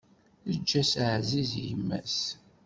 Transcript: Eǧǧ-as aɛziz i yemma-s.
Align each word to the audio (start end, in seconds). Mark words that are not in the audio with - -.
Eǧǧ-as 0.51 0.91
aɛziz 1.05 1.51
i 1.59 1.63
yemma-s. 1.67 2.19